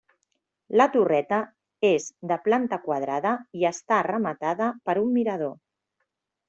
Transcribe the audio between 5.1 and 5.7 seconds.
mirador.